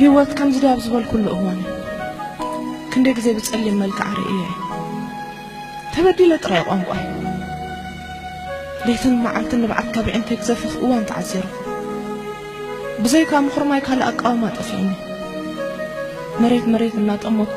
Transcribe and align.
ሕይወት 0.00 0.30
ከምዙ 0.36 0.56
ደ 0.62 0.66
ኣብ 0.72 0.78
ዝበልኩሉ 0.82 1.24
እዋን 1.32 1.58
ክንደይ 2.92 3.12
ጊዜ 3.16 3.28
ብጸሊ 3.38 3.64
መልክዕ 3.80 4.08
ርእየእየ 4.18 4.54
ተበዲለ 5.94 6.30
ጥራይ 6.44 6.62
ቋንቋ 6.68 6.88
ደይትን 8.84 9.14
መዓልቲን 9.24 9.60
ንባዓት 9.62 9.88
ካብዕንተይ 9.94 10.36
ግዘፍፍ 10.40 10.62
እዋን 10.84 11.04
ተዓዜሩ 11.10 11.44
ብዘይካ 13.02 13.32
ምዂሮማይ 13.46 13.80
ካልእ 13.86 14.06
ኣቃውማ 14.08 14.44
ጠፍዕኒ 14.58 14.88
መሬት 16.44 16.64
መሬት 16.74 16.96
እናጠመኩ 17.00 17.54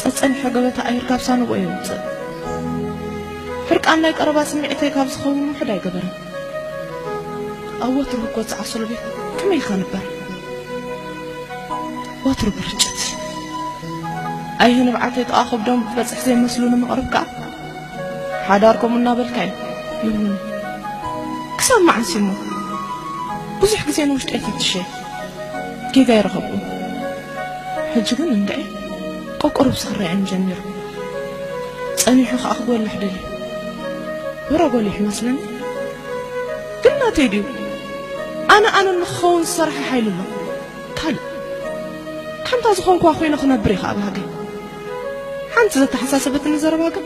ጸጸንሖ 0.00 0.40
ገበታ 0.56 0.78
ኣይርጋብሳንዎ 0.92 1.50
የውፅእ 1.60 2.02
ሕርቃን 3.68 4.00
ናይ 4.06 4.14
ቀረባ 4.20 4.38
ስምዒተይ 4.54 4.90
ካብ 4.96 5.08
ዝኸውን 5.14 5.40
ውሑድ 5.52 5.70
ኣይገበረን 5.76 6.12
ኣብ 7.86 7.94
ወት 8.00 8.10
ረህኮፃዓሰሉቤት 8.18 9.04
ኸመይ 9.38 9.60
ኢኻንበር 9.64 10.04
ወትሩግርጭት 12.26 13.00
ኣይየ 14.64 14.76
ንባዓተይ 14.86 15.24
ተቓኸብዶም 15.30 15.80
ትበፅሕ 15.88 16.18
ዘይመስሉ 16.26 16.62
ንምቕርብከዓ 16.72 17.24
ሓዳር 18.46 18.76
ከምኡ 18.80 18.98
እናበልካዩ 19.00 19.50
ይ 20.06 20.14
ክሳብ 21.58 21.80
መዓሲሞ 21.88 22.28
ብዙሕ 23.60 23.80
ግዜ 23.88 23.98
ንውሽጢ 24.10 24.30
ኤይፈትሸ 24.38 24.70
ገጋ 25.96 26.08
ይረኸብኡ 26.18 26.52
ሕጂ 27.92 28.08
ግን 28.20 28.30
እንደአይ 28.38 28.64
ቆቆርብ 29.40 29.74
ዝኽረአዮም 29.82 30.22
ጀሚሩ 30.30 30.60
ፀኒሑ 32.04 32.30
ከዓ 32.42 32.52
ክጐልሕ 32.60 32.94
ደልዩ 33.02 33.24
ወሮ 34.52 34.62
ጐልሕ 34.74 34.96
ይወስለኒ 35.02 35.38
ግናተይ 36.84 37.28
ድዩ 37.34 37.44
ኣነ 38.54 38.64
ኣነ 38.78 38.86
ንክኸውን 39.00 39.42
ዝሰራሐ 39.50 39.78
ሓይሉ 39.90 40.06
ሎ 40.20 40.20
እካ 42.64 42.70
ዝኾንኳ 42.76 43.02
ኮይኑ 43.20 43.34
ክነብር 43.40 43.70
ኢኻ 43.76 43.82
ኣባሃገ 43.92 44.18
ሓንቲ 45.54 45.72
ዘተሓሳሰበት 45.82 46.44
እንዘረባግን 46.50 47.04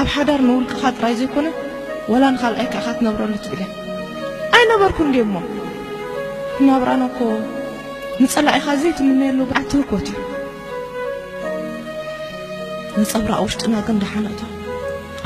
ኣብ 0.00 0.08
ሓዳር 0.14 0.40
ንውልቅኻ 0.46 0.80
ጥራይ 0.98 1.14
ዘይኮነ 1.18 1.48
ዋላ 2.12 2.22
ንኻልኣይከኻ 2.34 2.86
ትነብረሎ 2.98 3.34
ትብለ 3.44 3.60
ኣይነበርኩ 4.58 4.98
እንደእሞ 5.08 5.34
ትናብራናኮ 6.56 7.18
ንጸላኢኻ 8.22 8.66
ዘይትምመየሉ 8.84 9.40
ባዓት 9.52 9.66
ትህኮት 9.74 10.08
እዩ 10.14 10.24
ንፀብራ 13.04 13.32
ኣ 13.38 13.44
ውሽጢናግን 13.46 14.00
ዳሓነእቶ 14.04 14.40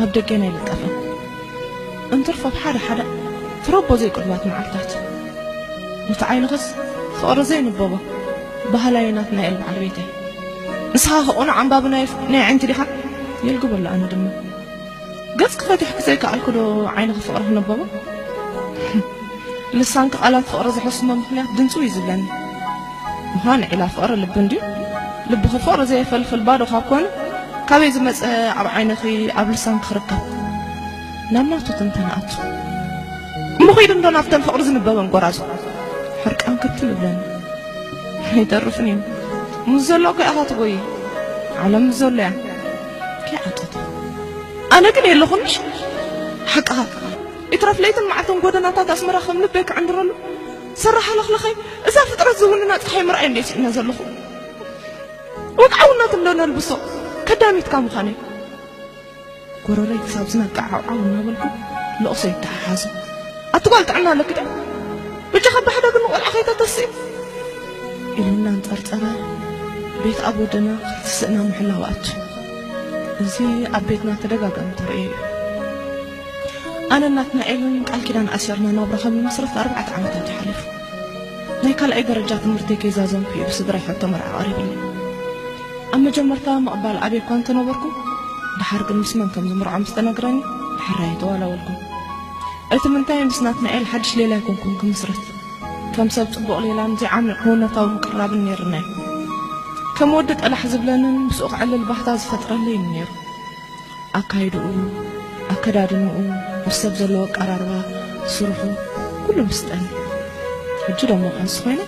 ኣብ 0.03 0.09
ደገና 0.21 0.43
ይልቀፍን 0.53 0.95
እንትርፎብ 2.17 2.57
ሓደሓደ 2.65 3.01
ትረቦ 3.67 3.89
ዘይቅድባት 4.05 4.43
መዓርታት 4.51 4.91
ነቲ 6.11 6.21
ዓይንኸስ 6.33 6.67
ፍቕሪዘይንበቦ 7.21 7.93
ባህላዊናት 8.75 9.29
ናይ 9.37 9.47
ኤል 9.51 9.57
ዓለቤትእየ 9.71 10.09
ንስኻ 10.95 11.13
ክቕኑ 11.27 11.49
ዓንባብ 11.61 11.85
ናይ 11.95 12.05
ዕንቲ 12.51 12.63
ድኻ 12.71 12.81
የልግበሉ 13.47 13.85
ኣነ 13.93 14.03
ድሚ 14.13 14.25
ገጽክፈትሕ 15.41 15.91
ክዘይክኣልክዶ 15.99 16.57
ዓይንክፍቕሪ 16.97 17.43
ክነበቦ 17.49 17.81
ልሳንኪ 19.79 20.15
ቓላት 20.23 20.47
ፍቕሪ 20.53 20.67
ዝሕስሞ 20.77 21.09
ምክንያት 21.21 21.49
ድንፅው 21.59 21.83
እዩ 21.87 21.91
ዝብለኒ 21.97 22.23
ንዃን 23.37 23.63
ዒላ 23.73 23.83
ፍቕሪ 23.97 24.13
ልብንድዩ 24.23 24.61
ልቢ 25.31 25.43
ክፍቕሪ 25.55 25.81
ዘየፈልፍል 25.93 26.41
ባዶ 26.49 26.61
ካብ 26.73 26.85
ኮን 26.91 27.05
ካበይ 27.71 27.91
ዝመፀ 27.97 28.21
ኣብ 28.61 28.67
ዓይነኸ 28.77 29.03
ኣብ 29.43 29.49
ልሳንኪ 29.55 29.81
ክርከብ 29.89 30.23
ናብናቱትንተንኣቱ 31.35 32.31
ምኽኢድ 33.67 33.93
ዶ 34.07 34.11
ናብተም 34.19 34.43
ፍቕሪ 34.49 34.61
ዝንበበን 34.69 35.11
ጎራዙ 35.17 35.39
ሕርቃን 36.25 36.55
ክቲ 36.63 36.79
ዝብለኒ 36.91 37.17
ሃይደርፍን 38.35 38.87
እ 38.91 38.95
ምስ 39.71 39.83
ዘሎ 39.89 40.05
ከ 40.19 40.21
ኣኻትጎ 40.31 40.61
ዓለም 41.65 41.85
ዘሎ 42.01 42.19
እያ 42.19 42.29
ከ 43.27 43.39
ዓጠት 43.51 43.73
ኣነ 44.75 44.85
ግን 44.97 45.05
እየለኹም 45.09 45.41
ንሽ 45.47 45.55
ሓቂኻ 46.53 46.79
ኢትራፍለይትን 47.57 48.07
ማዓርቶም 48.11 48.39
ጎደናታት 48.45 48.89
ኣስመራ 48.95 49.17
ከም 49.27 49.39
ንበክዕ 49.45 49.73
እንረሉ 49.81 50.11
ሰራሓለኽለኸይ 50.83 51.55
እዛ 51.91 51.97
ፍጥረት 52.11 52.37
ዝውንና 52.43 52.73
ፀሓይምርኣዩ 52.85 53.27
እንደስእና 53.31 53.67
ዘለኹም 53.77 54.09
ወዓውናት 55.63 56.13
ዶ 56.27 56.35
ነልብሶ 56.41 56.71
ከዳሚትካብ 57.31 57.83
ምኻነዩ 57.87 58.17
ጎረሎይ 59.67 59.99
ክሳብ 60.07 60.27
ዝናከዓዓውናበልኩ 60.33 61.43
ንቕሶ 62.05 62.23
ይተሓሓዞ 62.33 62.85
ኣትጓል 63.57 63.85
ጥዕና 63.91 64.07
ኣለክደ 64.15 64.41
ብጫ 65.33 65.47
ካ 65.55 65.57
ብሓዳግ 65.67 65.95
ንቆልዓኸይታ 66.05 66.51
ኣሲእ 66.69 66.91
ልናን 68.27 68.57
ፀርፀራ 68.67 69.05
ቤት 70.03 70.19
ኣብደና 70.29 70.69
ክትስእና 70.83 71.37
ምሕላዊኣቱ 71.49 72.07
እዚ 73.25 73.37
ኣብ 73.77 73.85
ቤትና 73.89 74.11
ተደጋጋሚ 74.23 74.69
ተርእ 74.79 74.99
እዩ 75.03 75.11
ኣነ 76.95 77.03
ናትና 77.17 77.39
ኤልን 77.53 77.77
ቃል 77.91 78.01
ኪዳን 78.07 78.29
ኣስርና 78.37 78.67
ናብሮኸም 78.79 79.17
ንመስረት 79.19 79.55
ኣርባዓት 79.63 79.89
ዓመትት 79.99 80.27
ይሓልፉ 80.33 80.61
ናይ 81.65 81.75
ካልኣይ 81.81 82.05
ደረጃ 82.11 82.31
ትምህርቲ 82.45 82.71
ከይዛዘምኩኡ 82.83 83.41
ብስድራይ 83.51 83.85
ሕቶ 83.89 84.03
መርዓ 84.15 84.29
ቐሪቡ 84.41 84.59
እዩ 84.67 84.77
ኣብ 85.95 85.99
መጀመርታዊ 86.07 86.59
መቕባል 86.69 86.99
ኣብኳ 87.09 87.29
እንተነበርኩም 87.41 87.95
ድሓር 88.61 88.83
ግን 88.91 88.99
ምስመንቶም 89.05 89.49
ዝምርዖምዝተነግረኒ 89.53 90.37
ድሓራይተዋላወልኩም 90.79 91.77
እቲ 92.77 92.83
ምንታይ 92.95 93.23
ምስ 93.31 93.41
ናትናኤል 93.49 93.87
ሓድሽ 93.93 94.11
ሌላ 94.23 94.33
ኣይኮንኩን 94.41 94.75
ክመስረት 94.83 95.21
ከም 95.95 96.09
ሰብ 96.15 96.27
ፅቡቕ 96.35 96.57
ሌላን 96.65 96.93
ዚ 96.99 97.03
ዓዕ 97.15 97.27
እውነታዊ 97.45 97.87
ምቅራብን 97.95 98.43
ነርናዩ 98.49 98.85
ከም 99.97 100.11
ወዲ 100.17 100.29
ጠላሕ 100.43 100.61
ዝብለንን 100.73 101.17
ምስኡ 101.29 101.47
ክዕልልባህታ 101.53 102.09
ዝፈጥረለዩ 102.23 102.77
ነሩ 102.83 103.09
ኣካይድኡ 104.19 104.65
ኣከዳድንኡ 105.55 106.15
ንስ 106.67 106.77
ሰብ 106.83 106.93
ዘለዎ 107.01 107.21
ኣቀራርባ 107.31 107.73
ስርሑ 108.35 108.61
ኩሉ 109.25 109.37
ምስጠኒ 109.51 109.83
ሕጂ 110.85 111.01
ደሞ 111.13 111.23
ቅንስ 111.39 111.55
ኮይኑ 111.65 111.81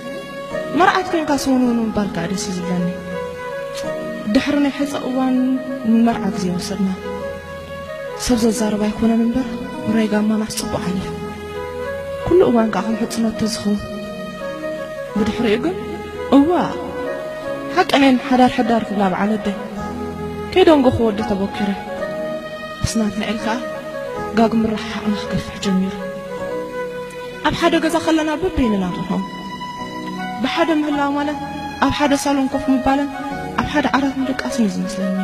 መርዓት 0.80 1.06
ኮይንካ 1.12 1.30
ስውን 1.44 1.62
ውን 1.68 1.78
ምባርከዓ 1.86 2.24
ደሲ 2.32 2.46
ዝብለኒ 2.58 2.86
ድሕሪ 4.34 4.56
ናይ 4.66 4.74
ሕፀ 4.80 4.92
እዋን 5.10 5.36
ንመርዓ 5.94 6.24
ግዜ 6.34 6.44
መሰድና 6.56 6.90
ሰብ 8.26 8.38
ዘዛረባ 8.44 8.82
ይኮነን 8.92 9.22
እበር 9.28 9.48
ረይጋማናስ 9.96 10.54
ፅቡቅ 10.62 10.84
ዓለፍ 10.90 11.08
ኩሉ 12.26 12.40
እዋን 12.50 12.68
ከ 12.74 12.78
ከም 12.88 12.94
ሕፅነ 13.04 13.24
ተ 13.40 13.46
ዝኸው 13.54 13.76
ብድሕሪእኡ 15.18 15.56
ግን 15.64 15.74
እዋ 16.36 16.50
ሓቂነይን 17.76 18.18
ሓዳርሕዳር 18.26 18.82
ክብላ 18.88 19.04
ብዓለደ 19.12 19.46
ከይደንጎ 20.52 20.86
ክወዲ 20.96 21.18
ተበኪረ 21.30 21.70
ምስናትንዒልከዓ 22.82 23.56
ጋግምራሓቕን 24.38 25.14
ኽገፍሕ 25.22 25.56
ጀሚሩ 25.66 25.92
ኣብ 27.48 27.54
ሓደ 27.60 27.74
ገዛ 27.84 27.96
ኸለና 28.06 28.30
በበይኒ 28.42 28.72
እናጥሖም 28.78 29.22
ብሓደ 30.42 30.68
ምህላዊ 30.80 31.10
ማለት 31.18 31.38
ኣብ 31.86 31.92
ሓደ 31.98 32.14
ሳሎንኮፍ 32.24 32.64
ምባለን 32.74 33.10
ኣብ 33.60 33.66
ሓደ 33.74 33.86
ዓራት 33.98 34.16
ንደቃስን 34.22 34.70
ዝምስለኒ 34.76 35.18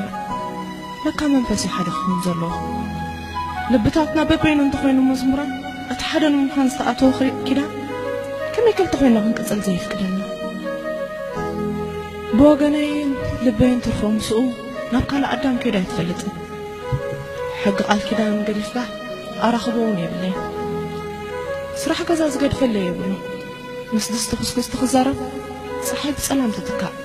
መካ 1.05 1.21
መንፈስእዩ 1.35 1.71
ሓደ 1.77 1.89
ክም 1.99 2.17
ዘለዎ 2.27 2.55
ልብታትና 3.73 4.19
በበይኒ 4.31 4.61
እንተኾይኑ 4.67 5.01
መዝሙረን 5.11 5.53
እቲ 5.93 6.01
ሓደ 6.13 6.25
ንምምሓን 6.35 6.71
ዝተኣተወኪዳ 6.75 7.61
ከመይ 8.59 8.75
ክልቲ 8.79 8.95
ኾይንለኽንቅፅል 9.01 9.59
ዘይፍክደኒ 9.65 10.15
ብወገነይን 12.39 13.11
ልበይን 13.47 13.79
ትርፈ 13.85 14.01
ምስኡ 14.15 14.39
ናብ 14.93 15.05
ካልእ 15.11 15.29
ኣዳም 15.35 15.57
ከዳ 15.63 15.75
ኣይትፈልጥ 15.83 16.21
ሕጊ 17.65 17.79
ቓል 17.89 18.01
ኪዳን 18.07 18.41
ገሪኽካ 18.49 18.77
ኣራኽቦውን 19.49 20.01
የብለእየ 20.05 20.35
ስራሕ 21.83 22.01
ገዛ 22.09 22.21
ዝገድፈለ 22.35 22.75
የብሉ 22.87 23.09
ምስድስቲ 23.97 24.31
ክስክቲ 24.41 24.77
ኽዛረብ 24.83 25.21
ፀሓብፀናም 25.91 26.55
ትትካእ 26.59 26.97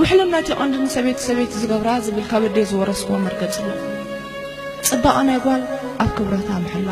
ውሕሉምእናት 0.00 0.48
ቐንክንሰበይቲ 0.62 1.20
ሰበይቲ 1.28 1.52
ዝገብራ 1.64 1.88
ዝብል 2.08 2.26
ካበደ 2.32 2.56
ዝወረስኩዎ 2.72 3.18
መርገፂዮ 3.26 3.68
ፅባቐ 4.90 5.16
ናይ 5.30 5.40
ጓል 5.46 5.62
ኣብ 6.04 6.10
ክብራእታ 6.16 6.50
ኣመሓላ 6.60 6.90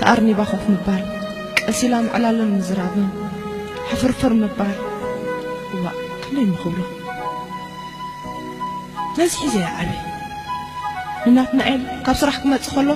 ተኣርኒባኹፍ 0.00 0.64
ምባል 0.76 1.04
እሲላ 1.70 1.94
ምዕላልን 2.06 2.50
ምዝራብን 2.56 3.06
ሕፍርፍር 3.90 4.32
ምበራ 4.40 4.66
እዋ 5.76 5.84
ክልይ 6.24 6.44
ንኽብሪ 6.50 6.78
ነዚሒዘየዓብ 9.18 9.90
ንናት 11.28 11.50
ንዐን 11.58 11.80
ካብ 12.06 12.16
ስራሕ 12.20 12.36
ክመፅእ 12.42 12.70
ከሎ 12.74 12.88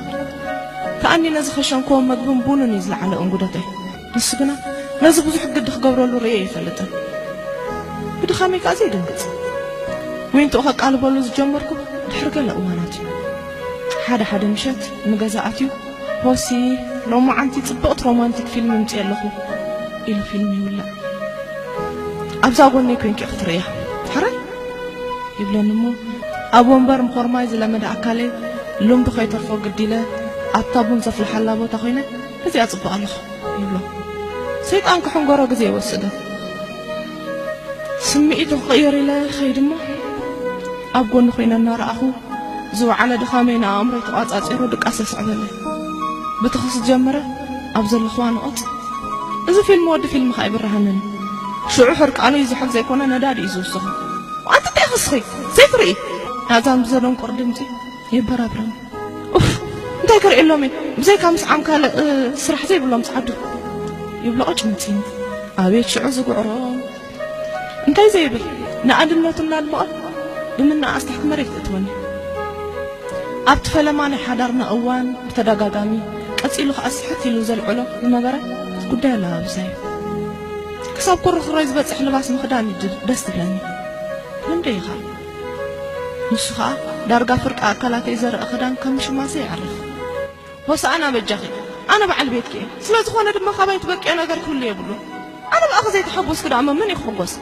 ካኣኒ 1.02 1.25
ነዚ 1.37 1.49
ኸሸንከዎ 1.56 1.99
መግብን 2.11 2.38
ቡንን 2.46 2.72
እዩ 2.76 2.81
ዝለዓለ 2.87 3.12
እንጉደትእ 3.22 3.67
ንስግና 4.17 4.50
ነዚ 5.05 5.16
ብዙሕ 5.26 5.43
ግዲ 5.56 5.66
ክገብረሉ 5.75 6.12
ርእየ 6.25 6.38
ይፈልጥን 6.46 6.90
ብድኻመይ 8.20 8.61
ከዓዘይደንግፅ 8.64 9.23
ወይእንቲኡ 10.34 10.61
ኸቃልበሉ 10.69 11.14
ዝጀመርኩ 11.28 11.70
ድሕሪ 12.11 12.26
ገለ 12.38 12.49
እዋናት 12.58 12.94
እዩ 13.02 13.19
ሓደ 14.06 14.23
ሓደ 14.31 14.43
ምሸት 14.55 14.82
ንገዛእት 15.11 15.58
እዩ 15.64 15.69
ፖስ 16.22 16.44
ሎማዓንቲ 17.11 17.55
ፅቡቕቲ 17.69 18.00
ሮማንቲክ 18.06 18.46
ፊልም 18.55 18.70
ምምፅ 18.72 18.93
ኣለኹ 19.02 19.22
ኢሉ 20.11 20.19
ፊልም 20.31 20.50
ይብለ 20.56 20.81
ኣብዛ 22.46 22.58
ጎኒ 22.75 22.88
ኮንከ 23.02 23.20
ክትርእያ 23.31 23.61
ባሕረ 24.06 24.25
ይብለኒ 25.38 25.69
እሞ 25.76 25.84
ኣብ 26.58 26.67
ወንበር 26.72 27.00
ምኾርማይ 27.06 27.46
ዝለመዳ 27.52 27.84
ኣካሌ 27.94 28.20
ሎምቲ 28.88 29.08
ኸይተርፍ 29.17 29.49
ግዲለ 29.67 29.93
ኣብታ 30.58 30.75
ኣቡን 30.82 31.00
ዘፍልሓላ 31.06 31.49
ቦታ 31.61 31.72
ኮይነ 31.84 31.99
እዚ 32.49 32.55
ኣፅቡቕ 32.66 32.84
ኣለኹ 32.96 33.12
ሰይጣን 34.70 35.00
ክሕንገሮ 35.06 35.40
ግዜ 35.52 35.62
ይወስደን 35.70 36.12
ስሚዒቱ 38.11 38.50
ክቕየር 38.62 38.94
ኢለ 39.02 39.11
ኸይ 39.38 39.50
ድማ 39.58 39.70
ኣብ 41.00 41.06
ጎኒ 41.14 41.26
ኮይነ 41.37 41.52
እናርኣኹ 41.62 42.00
ዝባዕለ 42.81 43.11
ድኻመይ 43.25 43.58
ንኣእምሮ 43.64 43.94
ተቓፃፂሮ 44.08 44.62
ድቃ 44.75 44.84
ዝተስዕበለ 44.99 45.43
ብቲክስ 46.42 46.75
ጀመረ 46.88 47.16
ኣብ 47.78 47.84
ዘለክዋኑቕፅ 47.92 48.60
እዚ 49.50 49.56
ፊልም 49.69 49.87
ወዲ 49.92 50.04
ፊልም 50.12 50.28
ከ 50.37 50.44
ይብርሃነኒ 50.46 50.98
ሽዑ 51.75 51.88
ሕርቃን 51.98 52.34
ዩ 52.40 52.44
ዝሕብ 52.50 52.69
ዘይኮነ 52.75 53.02
ነዳዲ 53.12 53.38
እዩ 53.42 53.48
ዝውስኹ 53.54 53.84
ኣቲ 54.54 54.64
ይ 54.81 54.87
ክስ 54.92 55.04
ዘይ 55.60 55.66
ክርኢ 55.72 55.90
ኣእዛ 56.54 56.66
ብዘለንቆር 56.82 57.31
ድምፂ 57.38 57.58
ይበራብረ 58.16 58.60
እንታይ 60.02 60.20
ክርእ 60.25 60.40
ሎም 60.48 60.62
እ 60.69 60.70
ብዘይካብ 61.00 61.32
ምስ 61.34 61.44
ዓም 61.54 61.60
ካልእ 61.66 61.92
ስራሕ 62.44 62.62
ዘይብሎም 62.70 63.00
ምስዓድ 63.02 63.28
ይብሎቕጭምፂእ 64.26 64.96
ኣብየት 65.62 65.88
ሽዑ 65.94 66.04
ዝጉዕሮም 66.19 66.78
እንታይ 67.88 68.08
ዘይብል 68.14 68.44
ንኣድነትእናድምቐ 68.90 69.82
ብምና 70.56 70.84
እስታሕክመሬት 71.00 71.50
እእትወኒ 71.56 71.87
ኣብቲ 73.52 73.66
ፈለማ 73.76 74.00
ናይ 74.14 74.20
ሓዳር 74.26 74.50
ንእዋን 74.60 75.06
ብተዳጋጋሚ 75.28 75.92
ቀፂ 76.42 76.54
ሉ 76.66 76.70
ከዓ 76.76 76.87
ስሕት 76.96 77.22
ኢሉ 77.28 77.37
ዘልዕሎ 77.48 77.78
ነበራ 78.14 78.34
ጉዳይ 78.90 79.12
ኣለባ 79.16 79.34
ብዛ 79.46 79.56
እዩ 79.64 79.72
ክሳብ 80.96 81.19
ኮሮ 81.25 81.37
ክረይ 81.46 81.66
ዝበፅሕ 81.70 81.98
ልባስ 82.06 82.26
ንክዳን 82.34 82.66
እዩደስ 82.72 83.20
ትብለኒ 83.26 83.52
እንደ 84.52 84.64
ኢኸ 84.78 84.88
ንስ 86.32 86.46
ከዓ 86.56 86.69
ዳርጋ 87.10 87.31
ፍርቃ 87.44 87.60
ኣካላተይ 87.70 88.16
ዘርኢ 88.22 88.40
ክዳን 88.52 88.72
ከም 88.84 88.94
ሽማሰ 89.06 89.32
ይዓርፍ 89.42 89.70
ወሳኣና 90.70 91.04
በጃኸ 91.16 91.44
ኣነ 91.92 92.02
በዓል 92.12 92.28
ቤት 92.37 92.48
ክእየ 92.52 92.64
ስለዝኾነ 92.87 93.26
ድማ 93.38 93.48
ካበይትበቂዮ 93.58 94.12
ነገር 94.22 94.38
ክህሉ 94.44 94.62
የብሉ 94.69 94.88
ኣነ 95.56 95.62
ብኣኸ 95.72 95.84
ዘይተሓጎስ 95.96 96.40
ክዳመመን 96.46 96.92
እይ 96.94 96.98
ክሕጎስ 97.00 97.32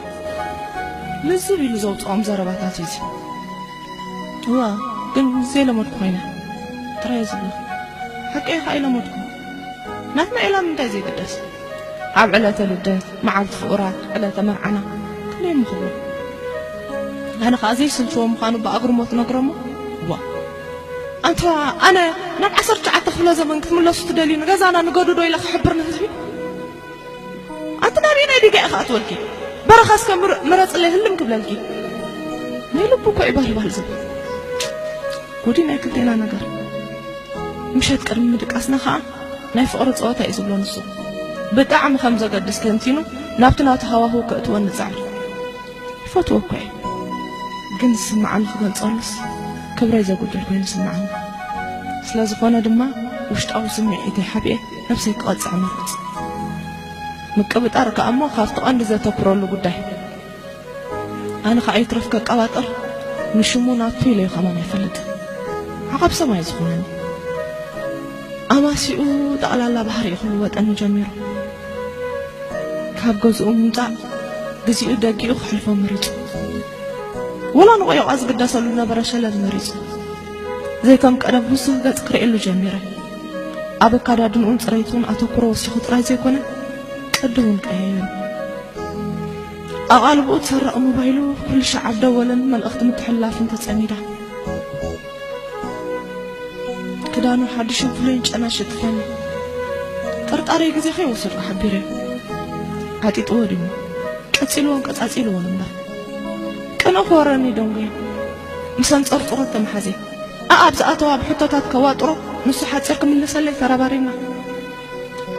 ንዝብ 1.29 1.59
ኢሉ 1.67 1.73
ዘውፅኦም 1.85 2.21
ዘረባታት 2.27 2.77
እዩእ 2.83 3.15
እዋ 4.51 4.59
ግን 5.15 5.27
ዘይለመድ 5.53 5.89
ኮይነ 5.97 6.17
ትረየ 7.01 7.23
ዝብሎ 7.31 7.47
ሃቀ 8.33 8.47
ከ 8.63 8.71
ኢለሞድ 8.77 9.05
ናትናይ 10.17 10.43
ኤላ 10.49 10.55
ምንታይ 10.65 10.87
ዘይግደስ 10.93 11.33
ኣብ 12.21 12.31
ዕለተ 12.37 12.59
ልደት 12.71 13.05
መዓልቲ 13.27 13.53
ፍኡራት 13.61 13.97
ዕለተ 14.15 14.37
መርዓና 14.47 14.77
ክለ 15.31 15.43
ንክብ 15.59 15.81
ነ 17.51 17.53
ከዓ 17.61 17.71
ዘይስልትዎ 17.79 18.25
ምኑ 18.33 18.55
ብኣቅርሞት 18.67 19.13
ነግረሞ 19.21 19.49
ንተ 21.31 21.41
ኣነ 21.87 21.97
ናብ 22.41 22.53
ዓሸዓተ 22.59 22.89
ክፍለ 23.07 23.27
ዘመን 23.39 23.59
ክትምለሱ 23.63 23.99
ትደልዩ 24.09 24.37
ገዛና 24.49 24.77
ንገዱዶ 24.87 25.19
ኢ 25.27 25.31
ክሕብርን 25.43 25.81
ኣንተ 27.85 27.95
ናብእና 28.05 28.31
ይ 28.37 28.41
ዲጋ 28.45 28.55
ከኣትወል 28.73 29.05
በረኻስከ 29.69 30.09
መረፅለይ 30.51 30.91
ህልም 30.95 31.17
ክብለል 31.19 31.43
ናይ 32.77 32.87
ልብ 32.93 33.05
ይባልባሃል 33.31 33.73
ዘ 33.77 33.81
ጉዲ 35.45 35.57
ናይ 35.69 35.77
ክልተና 35.83 36.09
ነገ 36.23 36.33
ምሸት 37.77 38.01
ቅድሚ 38.07 38.23
ምድቃስና 38.33 38.75
ከዓ 38.83 38.93
ናይ 39.55 39.65
ፍቕሪ 39.71 39.89
ፀወታ 40.01 40.19
እዩ 40.29 40.33
ዘሎ 40.37 40.51
ንሱ 40.61 40.73
ብጣዕሚ 41.55 41.93
ከም 42.01 42.15
ዘገድስ 42.21 42.57
ከንቲኑ 42.63 42.97
ናብቲ 43.41 43.59
ናቲ 43.67 43.81
ሃዋህው 43.91 44.21
ክእትዎ 44.29 44.55
ኒፃዕሪ 44.65 44.95
ይፈትዎ 46.05 46.37
ኮየ 46.49 46.65
ግን 47.79 47.91
ዝስምዓኒ 47.99 48.41
ክገልጸሉስ 48.51 49.09
ክብረይ 49.77 50.03
ዘገድል 50.09 50.43
ኮይኑ 50.47 50.63
ስምዓኒ 50.73 51.01
ስለ 52.07 52.17
ዝኾነ 52.31 52.55
ድማ 52.67 52.81
ውሽጣዊ 53.31 53.63
ስሚዒ 53.77 53.93
እተይ 54.09 54.25
ሓብየ 54.31 54.55
ኣብሰይ 54.93 55.13
ክቐፅዐ 55.21 55.51
መርፅ 55.63 55.91
ምቀብጣርከ 57.37 57.97
እሞ 58.11 58.19
ካብትቐንዲ 58.35 58.81
ዘተክረሉ 58.91 59.41
ጉዳይ 59.55 59.77
ኣነ 61.49 61.57
ኸዓይትረፍከኣቀባጠር 61.67 62.65
ንሽሙ 63.39 63.65
ናት 63.81 63.99
ኢለይ 64.11 64.29
ኸማን 64.35 64.57
ኣይፈለጥ 64.61 64.97
ኣቐብ 65.95 66.11
ሰማይ 66.19 66.41
ዝኾነኒ 66.47 66.81
ኣማሲኡ 68.53 69.01
ጠቕላላ 69.41 69.77
ባህሪ 69.87 70.07
ዩኽውወጠኒ 70.13 70.67
ጀሚሮ 70.79 71.07
ካብ 72.99 73.15
ገዝኡ 73.23 73.49
ምምጣእ 73.57 73.91
ግዜኡ 74.65 74.93
ደጊኡ 75.03 75.29
ክሕልፎ 75.39 75.65
መሪፁ 75.81 76.03
ወላ 77.57 77.69
ንቆይቓ 77.81 78.07
ዝግደሰሉ 78.21 78.65
ነበረ 78.81 78.99
ሸለመሪፁ 79.11 79.67
ዘይቶም 80.85 81.15
ቀደም 81.23 81.45
ንስክ 81.53 81.77
ገጽ 81.85 81.99
ክርእሉ 82.07 82.33
ጀሚረ 82.45 82.75
ኣብ 83.87 83.93
ኣካዳድንኡን 84.01 84.57
ፅረይትን 84.63 85.03
ኣተኩሮ 85.13 85.43
ወሲኹ 85.53 85.73
ጥራይ 85.85 86.03
ዘይኮነ 86.11 86.35
ቅዲእውን 87.19 87.57
ቀየዩ 87.65 87.99
ኣቓልብኡ 89.97 90.37
ትሰርቕ 90.45 90.75
ሞባይሉ 90.87 91.17
ኩሉሻዓብ 91.49 91.95
ደወልን 92.05 92.41
መልእኽቲ 92.53 92.81
ምትሕላፍን 92.89 93.47
ተጸሚዳ 93.53 93.91
ዳን 97.25 97.41
ሓድሽ 97.53 97.79
ብፍለይን 97.91 98.21
ጨናሽትፈ 98.27 98.79
ጥርጣሪይ 100.29 100.69
ግዜ 100.75 100.85
ኸይወስድኩ 100.97 101.35
ሓቢር 101.47 101.73
እዩ 101.79 101.99
ዓጢጥዎ 103.07 103.37
ድ 103.51 103.55
ቀፂልዎን 104.35 104.81
ቀፃፂልዎን 104.87 105.45
እበር 105.51 105.71
ቀንኡ 106.81 107.01
ክወረኒ 107.09 107.45
ደንጎየ 107.57 107.87
ምስንፀርፅሮ 108.81 109.39
ተመሓዘ 109.53 109.87
ኣ 110.55 110.59
ኣብዝኣተዋ 110.67 111.09
ኣብ 111.15 111.21
ሕቶታት 111.29 111.65
ከዋጥሮ 111.73 112.09
ንሱ 112.49 112.59
ሓፂር 112.71 112.97
ክምልሰለይ 113.01 113.55
ተረባሪና 113.61 114.07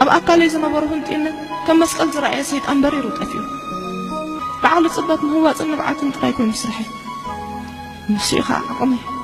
ኣብ 0.03 0.09
ኣካለዩ 0.17 0.49
ዝነበሩ 0.55 0.83
ሁንጥነት 0.93 1.37
ከም 1.67 1.79
መስቀል 1.83 2.09
ዝረአየ 2.17 2.41
ሰይጣ 2.51 2.65
ኣንበሪይሩውቀት 2.73 3.31
እዩ 3.39 3.43
ብዓቕሊ 4.65 4.85
ፅበት 4.97 5.21
ምህዋፅን 5.31 5.69
ንብዓትን 5.75 6.13
ጥራይ 6.17 6.33
ኮይኑ 6.37 6.51
ስርሐ 6.61 6.77
ንስኡ 8.11 8.39
ኸዓቕሚእዩ 8.49 9.19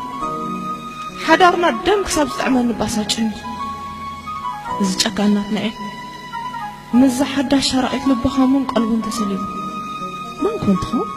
ሓዳርና 1.28 1.66
ደም 1.86 2.02
ክሳብ 2.08 2.28
ዝጠዕመ 2.32 2.56
ንባሳጨሚ 2.68 3.28
እዚ 4.82 4.90
ጨጋናት 5.04 5.48
ናይአ 5.56 5.72
ንዝሓዳ 7.00 7.54
ሻራቒት 7.70 8.04
ልበኻ 8.10 8.36
ምን 8.52 8.64
ቀልቡን 8.72 9.02
ተሰሊቡ 9.06 9.42
ምን 10.44 10.54
ኮንትኸም 10.64 11.10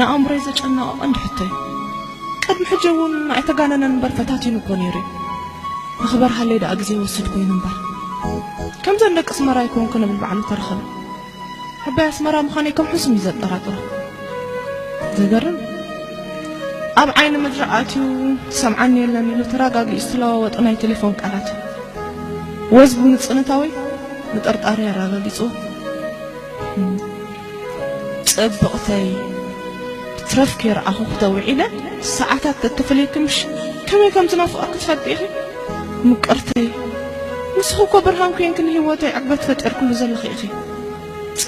ንኣእምረይ 0.00 0.40
ዘጨናቕንዲሕቶእዩ 0.46 1.50
ቀድሚ 2.44 2.64
ሕጀውን 2.72 3.14
ኣይተጋነነን 3.38 3.96
እበር 3.96 4.12
ፈታትንኮ 4.18 4.68
ነይሩ 4.82 4.96
እዩ 5.06 6.02
ንኽበርሃለይ 6.02 6.60
ደኣ 6.66 6.72
ግዜ 6.82 6.90
ወስድ 7.02 7.26
ኮይኑ 7.32 7.50
እምበር 7.56 7.76
ከምዘንደቂ 8.84 9.28
ስመራ 9.40 9.58
ይኮንኩ 9.68 9.94
ነብል 10.04 10.18
ብዓሚ 10.26 10.40
ተረኸብ 10.50 10.82
ሓበይ 11.86 12.08
ኣስመራ 12.12 12.36
ምኻነይ 12.48 12.74
ከም 12.80 12.88
ሕሱም 12.94 13.14
እዩዘጠራግሮ 13.18 13.76
ዘገር 15.18 15.46
ኣብ 17.00 17.10
ዓይኒ 17.20 17.34
መድረእትዩ 17.42 17.92
ሰምዓኒ 18.60 18.94
የለን 19.00 19.28
ኢሉ 19.32 19.42
ተረጋጊኡ 19.52 19.98
ዝተለዋወጡ 20.04 20.56
ናይ 20.66 20.74
ቴሌፎን 20.82 21.12
ቃላትእዩ 21.20 21.58
ወዝቡ 22.76 23.00
ንፅነታዊ 23.12 23.62
ንጠርጣሪ 24.34 24.78
ኣራጋጊፁ 24.90 25.38
ፅብቕተይ 28.32 29.06
ትረፍክ 30.30 30.60
የርኣኹ 30.70 30.98
ክተውዒለ 31.12 31.60
ሰዓታት 32.16 32.58
ተተፈለክ 32.66 33.10
ከመይ 33.88 34.10
ከም 34.16 34.26
ዝናፍቐ 34.34 34.60
ክትፈጥ 34.74 35.00
ኢኺ 35.14 35.22
ምቀርተይ 36.10 36.68
ንስኽ 37.58 37.80
ኮ 37.94 38.04
ብርሃን 38.08 38.34
ኮን 38.40 38.52
ክ 38.58 38.68
ንሂወተይ 38.68 39.12
ዓበት 39.20 39.42
ፈጠርክሉ 39.48 39.88
ዘለኽ 40.02 40.22
ኢ 40.30 40.52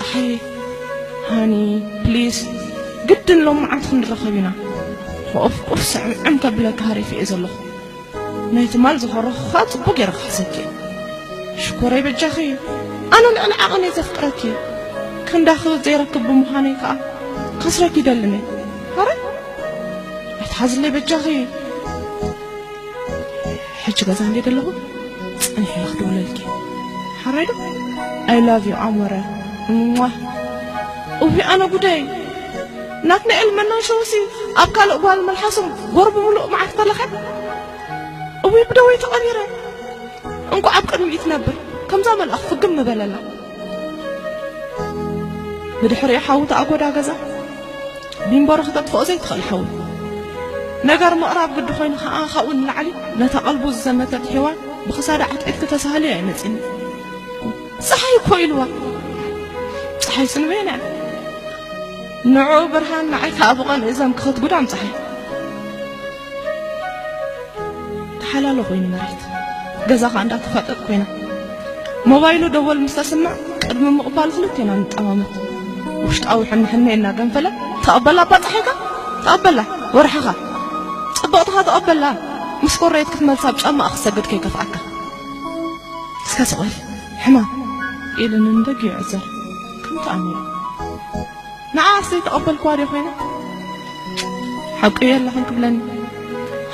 ፀ 0.08 0.16
ሃኒ 1.30 1.52
ፕሊስ 2.04 2.38
ግድን 3.10 3.40
ሎምዓንትክ 3.48 3.92
ንረኸብ 4.02 4.34
ዩና 4.38 4.48
ፍቁፍ 5.32 5.54
ዕዕምከብለ 5.98 6.68
ካሃሪፍእ 6.80 7.24
ዘለኹ 7.30 7.54
ናይትማል 8.54 8.96
ዝኸርኹካ 9.02 9.52
ፅቡ 9.72 9.84
የረክሰቲእ 10.00 10.68
ሽኮረይበጃኸ 11.64 12.36
እዩ 12.48 12.56
ኣነ 13.16 13.24
ንዕሊ 13.36 13.52
ዓቕነ 13.64 13.84
ዘፍቅረኪእ 13.98 14.56
ከንዳኽ 15.28 15.62
ዘይረክ 15.86 16.12
ብምዃነይ 16.26 16.74
ከዓ 16.82 16.90
ካስረክደለኒ 17.62 18.34
ሃረይ 18.96 19.18
እትሃዘለ 20.44 20.84
ይበጃኺ 20.90 21.24
እዩ 21.36 21.42
ሕጂ 23.84 23.98
ገዛ 24.08 24.20
ንደ 24.30 24.38
ደለኹ 24.46 24.66
ፅንኽድውለልቲ 25.44 26.38
ሓረይዶ 27.22 27.50
ኣይላቭ 28.32 28.64
ኣምረ 28.86 29.14
ዋ 30.00 30.10
እው 31.24 31.30
ኣነ 31.52 31.62
ጉደይ 31.74 32.00
ናት 33.10 33.22
ነይኤል 33.30 33.50
መናንሸውሲ 33.58 34.12
ኣብ 34.62 34.70
ካልእ 34.76 34.98
ጓል 35.04 35.20
መልሓሱም 35.28 35.66
ጎርቢ 35.94 36.16
ምሉእ 36.24 36.46
ማዓትተለኸ 36.54 37.00
እውይ 38.46 38.64
ብደወይ 38.68 38.96
ተቐቢረ 39.04 39.38
እንኳዓብ 40.54 40.84
ቅድሚኢትነብር 40.90 41.54
ከምዛ 41.92 42.08
መልእኽ 42.20 42.38
ክግም 42.50 42.72
ንበለላ 42.78 43.14
ብድሕሪየ 45.80 46.18
ሓዉት 46.26 46.50
ኣጎዳ 46.60 46.82
ገዛ 46.98 47.10
ሚንበሮ 48.30 48.60
ክተትክኦ 48.68 49.00
ዘይትኽልሐው 49.08 49.62
ነገር 50.90 51.12
ምቕራብ 51.22 51.50
ግዲ 51.56 51.68
ኮይኑ 51.78 51.94
ከኣኻኡንላዕሊ 52.04 52.86
ነታ 53.20 53.34
ቐልቡ 53.46 53.64
ዝዘመተት 53.76 54.24
ሕዋን 54.34 54.56
ብክሳደ 54.86 55.20
ዓትአት 55.30 55.56
ክተሰህለዩ 55.62 56.12
ኣይመፂእኒ 56.18 56.54
ፀሓይ 57.88 58.16
ኮኢልዋ 58.28 58.60
ፀሓይስንበየና 60.06 60.70
ንዕኡ 62.30 62.50
ብርሃን 62.72 63.06
ንዓይካ 63.12 63.38
ኣብቐን 63.52 63.80
እዘም 63.90 64.12
ክኽትጉዳምፀሓ 64.18 64.82
ተሓላለ 68.20 68.58
ኮይኑ 68.68 68.84
መረት 68.92 69.22
ገዛኻ 69.88 70.14
እንዳ 70.24 70.32
ክኸጥጥ 70.44 70.76
ኮይና 70.86 71.04
ሞባይሉ 72.10 72.42
ደወል 72.56 72.78
ምስተስምዕ 72.84 73.32
ቅድሚ 73.62 73.86
ምቕባሉ 73.96 74.28
ፍልተና 74.36 74.70
ንጠማመት 74.82 75.32
ውሽጣዊሕንሕነይ 76.04 76.94
እናገንፈለ 76.98 77.46
ተቐበላ 77.84 78.18
ኣባፀሐካ 78.30 78.68
ተቐበላ 79.24 79.58
ወርሓኻ 79.98 80.28
ፅብቕትኻ 81.22 81.56
ተቐበላ 81.70 82.04
ምስ 82.64 82.76
ኮረየት 82.84 83.08
ክትመልሳ 83.12 83.44
ኣብ 83.52 83.56
ጫማቕ 83.64 83.92
ክሰግድከይከፍኣካ 83.96 84.74
እስ 86.28 86.36
ስቕል 86.52 86.72
ሕማ 87.26 87.36
ኢል 88.22 88.32
ንንደጊ 88.46 88.80
ዕዘር 89.02 89.24
ከምትኣሚ 90.04 90.24
ንዓ 91.76 91.82
እስይ 92.00 92.20
ተቐበልክዋ 92.24 92.70
ድ 92.78 92.82
ኮይና 92.90 93.08
ሓቂየኣለክንክብለኒ 94.80 95.76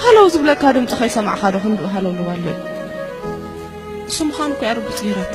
ሃለው 0.03 0.27
ዝብለካ 0.35 0.63
ድምፂ 0.77 0.91
ኸይሰማዕኻዶ 1.01 1.55
ክንኡ 1.65 1.83
ሃው 1.93 2.01
ልዋለ 2.19 2.47
ስምኻንኳያ 4.17 4.71
ኣርጉፅ 4.75 4.99
ገይረቶ 5.07 5.35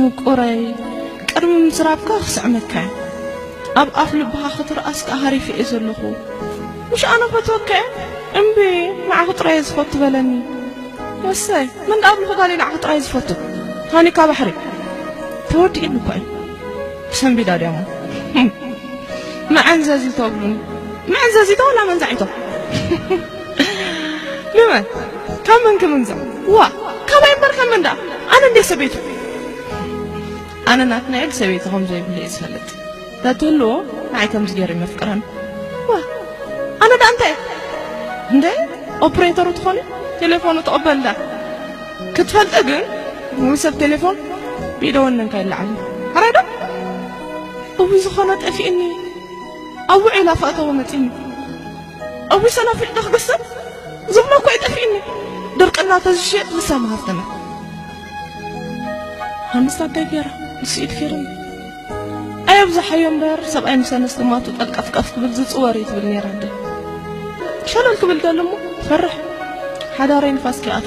ምቁረይ 0.00 0.60
ቅድሚ 1.30 1.52
ምስራብካ 1.66 2.08
ክስዕመትካዮ 2.26 2.88
ኣብ 3.80 3.88
ኣፍ 4.04 4.10
ልብኻ 4.20 4.42
ክትረእስካ 4.56 5.10
ሃሪፍ 5.24 5.46
እ 5.62 5.68
ዘለኹ 5.72 6.00
ንሽኣነ 6.92 7.22
ፈትወከ 7.34 7.70
እምብ 8.40 8.58
ናዕኽጥረየ 9.10 9.58
ዝፈቱ 9.68 9.92
በለኒ 10.02 10.30
ወሳይ 11.28 11.64
መንዳኣብ 11.92 12.18
ንኮጋሊእ 12.24 12.58
ንዕኹጥረየ 12.62 13.00
ዝፈቱ 13.06 13.30
ካኒካ 13.92 14.18
ባሕሪ 14.30 14.50
ፖወቲ 15.52 15.76
ንኳ 15.96 16.06
እዩ 16.20 16.26
ሰምቢዳ 17.20 17.50
ድያሞ 17.62 17.76
መንዘዚመዐንዘዚቶ 19.66 20.24
ላ 21.76 21.80
መንዛዒቶ 21.90 22.22
መ 24.72 24.78
ካብ 25.46 25.60
መን 25.66 25.76
ክምንዝ 25.82 26.10
ዋ 26.54 26.64
ካባይ 27.10 27.34
በሪ 27.42 27.52
ከመን 27.58 27.84
ኣነ 28.34 28.42
ንደ 28.52 28.58
ሰበይት 28.70 28.94
ኣነ 30.70 30.80
ናት 30.90 31.06
ናይ 31.12 31.22
ዲ 31.30 31.34
ሰበይት 31.40 31.64
ከምዘይብለእዩ 31.74 32.26
ዝፈለጥ 32.34 32.68
ተተህልዎ 33.22 33.70
ንይ 34.14 34.26
ከምገይር 34.32 34.70
ይመፍቅረኒ 34.76 35.22
ኣነ 36.84 36.90
ዳ 37.02 37.06
እንታይ 37.14 37.34
እንደ 38.34 38.44
ኦፖሬተር 39.08 39.48
እትኾኒ 39.54 39.78
ቴሌፎኑ 40.22 40.56
ተቐበል 40.68 40.98
ዳ 41.06 41.16
ክትፈልጠ 42.18 42.54
ግን 42.68 42.82
ሰብ 43.64 43.74
ቴሌፎን 43.82 44.18
ቤደ 44.82 44.96
ወነንከ 45.06 45.34
ይላዓልዩ 45.42 46.34
ዶ 46.38 46.46
እ 47.82 47.84
ዝኾነ 48.04 48.30
ጠፊእኒ 48.44 48.80
ኣብ 49.92 50.02
ውዕላ 50.06 50.28
ፍእተዎ 50.40 50.70
መፅኒ 50.78 51.04
እ 52.34 52.50
ሰናፍ 52.56 52.80
ክገሰብ 53.04 53.40
ጠفእኒ 54.64 54.92
ደርቀናተዝሽ 55.58 56.30
ገ 57.06 57.12
ንኢ 57.18 57.36
ኣብዙሓዮ 62.56 63.04
በ 63.20 63.62
ብኣይ 63.62 64.68
ጠቀፍፍ 64.76 65.08
ዝፅወርእ 65.38 65.86
ል 66.02 66.34
ብ 68.90 69.14
ሓዳይ 69.96 70.36
ፋስ 70.44 70.58
ዓ 70.78 70.82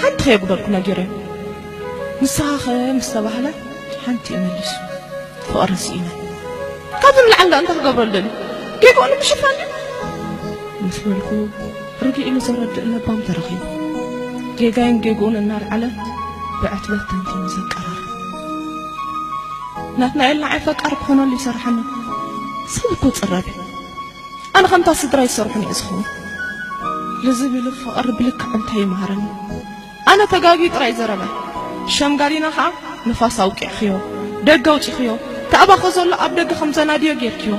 ሓንቲ 0.00 0.20
ኸየግበልኩ 0.26 0.66
ነገይረ 0.74 1.00
ንሰኻኸ 2.22 2.64
ምስ 2.98 3.08
ተባሃለ 3.14 3.46
ሓንቲ 4.04 4.26
ዩ 4.34 4.36
መልስ 4.42 4.70
ዩ 4.74 4.84
ፍቕረሲእኢና 5.46 6.08
ካብዝ 7.04 7.24
ም 7.28 7.30
ላዓልዳ 7.52 7.58
እንተኽገብረለኒ 7.62 8.26
ጌጉኡኒ 8.82 9.12
ብሽፋኒ 9.22 9.58
ንስ 10.84 10.98
በልኩ 11.06 11.30
ርጊእኢሉ 12.06 12.36
ዘረድእለ 12.46 12.92
ኣቦም 13.00 13.18
ተረኽቡ 13.30 13.56
ገጋይን 14.60 14.98
ገጉኡን 15.06 15.38
እናልዓለ 15.42 15.82
ብዕትበትተንተም 16.60 17.42
ዘይቀረር 17.54 17.98
ናትና 20.02 20.20
ኤልናዓይፈቃር 20.34 20.94
ክኾነሉ 21.00 21.32
ይሰርሐና 21.40 21.78
ሰብኩ 22.76 23.02
ጽረብ 23.20 23.48
ኣን 24.60 24.66
ከእንታ 24.70 24.90
ስድራይ 25.00 25.28
ዝሰርሑ 25.32 25.52
ኒአ 25.60 25.70
ዝኸውን 25.80 26.02
ንዝብል 27.26 27.66
ፍቕሪ 27.82 28.06
ብልክዕ 28.18 28.50
እንታይ 28.56 28.78
ይምሃረኒ 28.84 29.24
ኣነ 30.10 30.20
ተጋቢ 30.32 30.60
ጥራይ 30.74 30.92
ዘረበ 30.98 31.20
ሸምጋዲና 31.96 32.46
ኸዓ 32.56 32.66
ንፋስ 33.08 33.36
ኣውቂዕኺዮ 33.44 33.92
ደገ 34.48 34.66
ኣውፂ 34.74 34.84
ኽዮ 34.96 35.10
ተኣባኸ 35.54 35.82
ዘሎ 35.96 36.10
ኣብ 36.24 36.32
ደገ 36.38 36.50
ከም 36.60 36.70
ዘናድዮ 36.78 37.12
ጌይርክዮ 37.22 37.52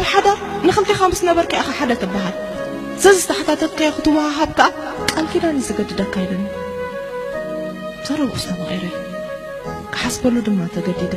ኣብ 0.00 0.04
ሓዳር 0.12 0.38
ንኽልቲኻ 0.66 1.00
ምስ 1.14 1.20
ነበርከ 1.30 1.52
ኢኸ 1.62 1.68
ሓደ 1.80 1.90
ትበሃል 2.04 2.36
ዘዝተሓታተካዮ 3.06 3.90
ክትወሃሃብ 3.96 4.50
ከዓ 4.60 4.66
ቃል 5.12 5.26
ኪዳንዩ 5.32 5.62
ዘገድደካ 5.70 6.14
ኢለኒ 6.26 6.44
ዘረብቕሰለዩ 8.06 8.84
ክሓስበሉ 9.96 10.34
ድማ 10.48 10.60
ተገዲደ 10.76 11.14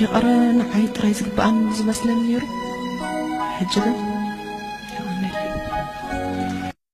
ይቕረ 0.00 0.24
ንዓይ 0.62 0.84
ጥራይ 0.96 1.14
ዝግባኣንዝመስለኒ 1.20 2.20
ነሩ 2.32 2.44
هجر 3.60 4.07